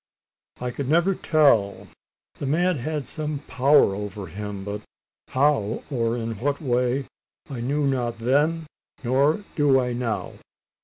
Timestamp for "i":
0.59-0.71, 7.51-7.61, 9.79-9.93